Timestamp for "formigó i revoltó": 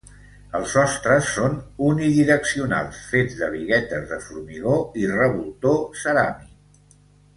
4.25-5.75